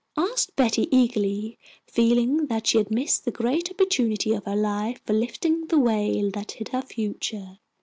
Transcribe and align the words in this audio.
asked 0.17 0.55
Betty, 0.55 0.87
eagerly, 0.89 1.59
feeling 1.85 2.47
that 2.47 2.65
she 2.65 2.79
had 2.79 2.89
missed 2.89 3.23
the 3.23 3.29
great 3.29 3.69
opportunity 3.69 4.33
of 4.33 4.43
her 4.45 4.55
life 4.55 4.99
for 5.05 5.13
lifting 5.13 5.67
the 5.67 5.79
veil 5.79 6.31
that 6.31 6.53
hid 6.53 6.69
her 6.69 6.81
future. 6.81 7.59